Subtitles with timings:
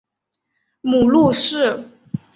[0.81, 1.83] 母陆氏。